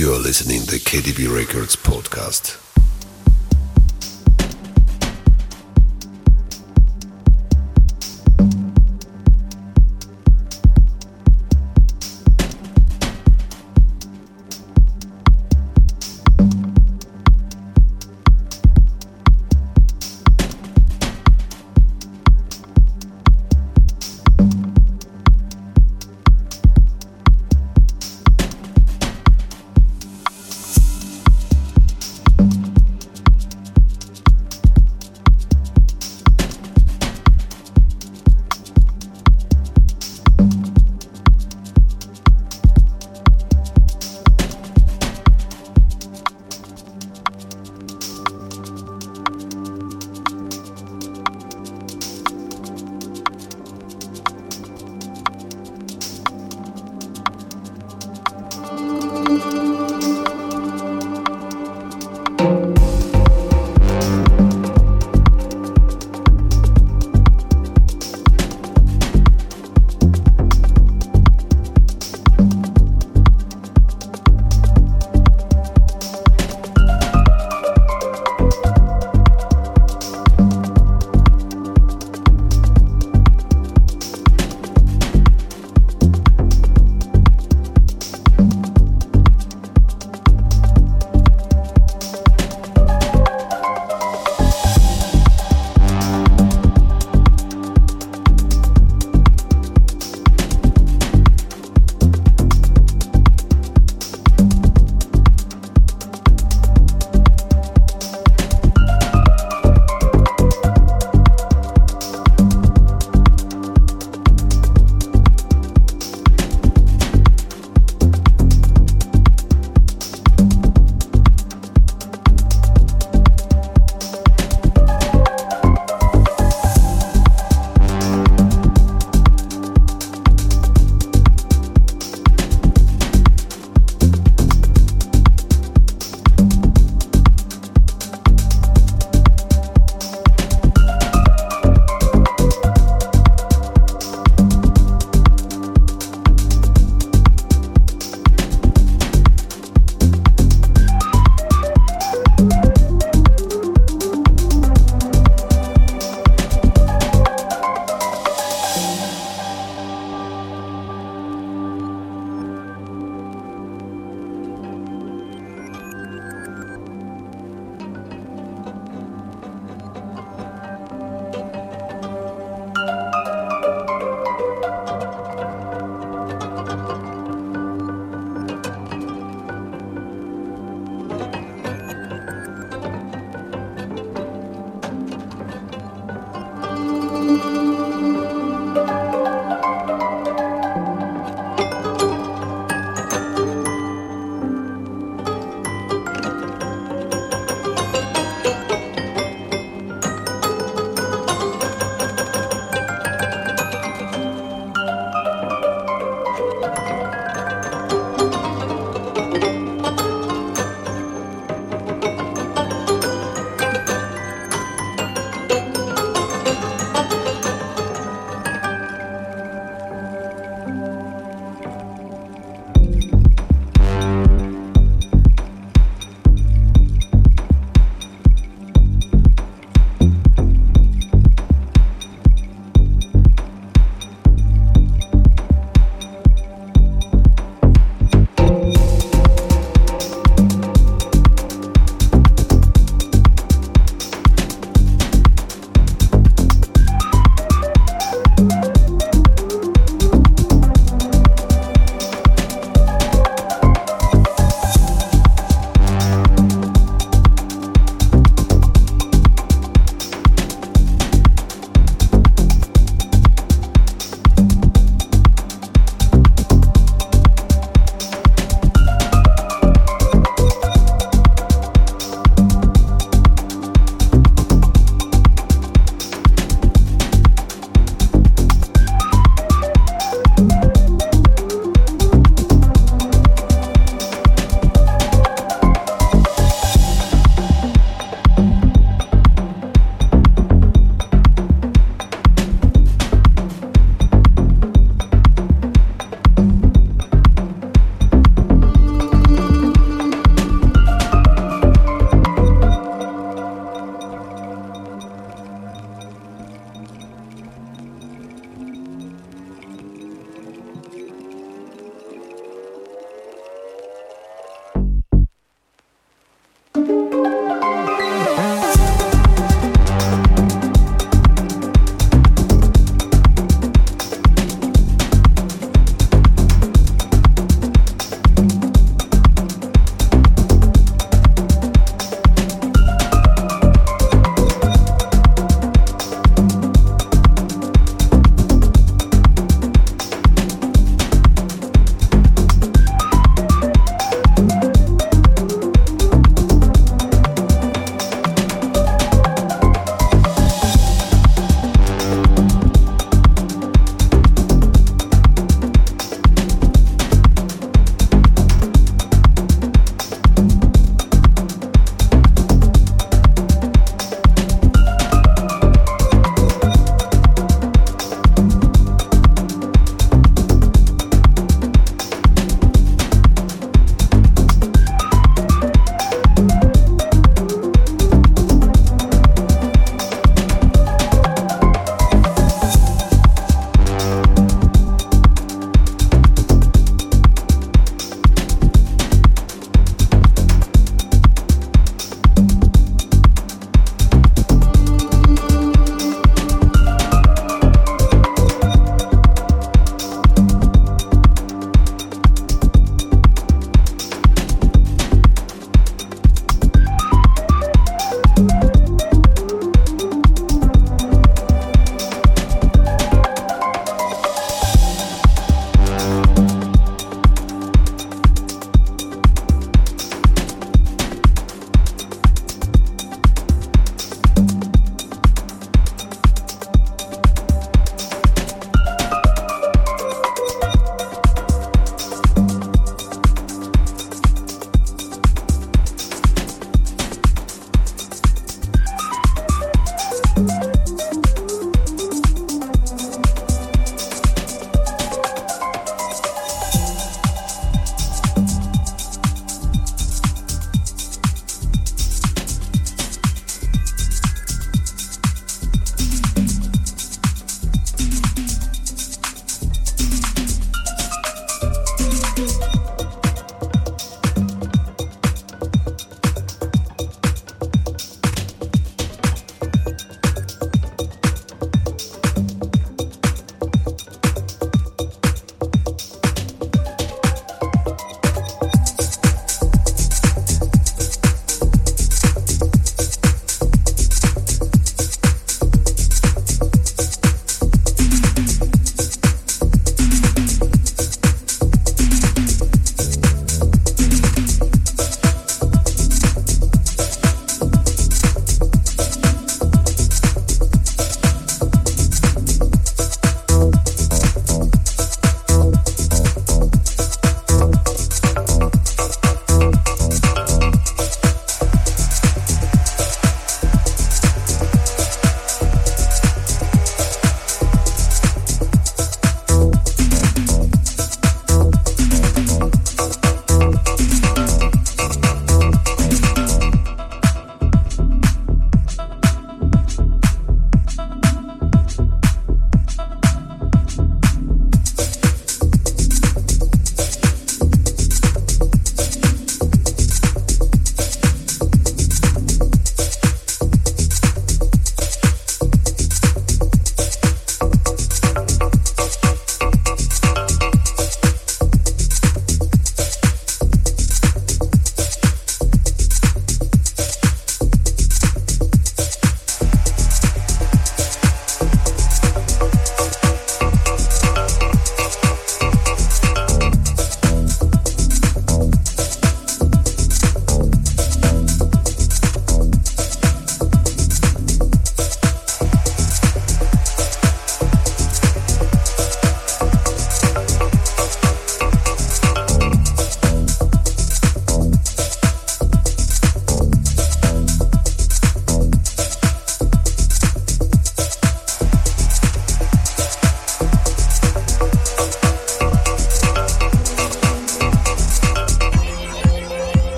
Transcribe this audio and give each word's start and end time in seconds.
You 0.00 0.14
are 0.14 0.18
listening 0.18 0.62
to 0.62 0.70
the 0.70 0.78
KDB 0.78 1.28
Records 1.28 1.76
podcast. 1.76 2.69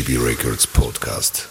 KDB 0.00 0.16
Records 0.16 0.64
podcast. 0.64 1.49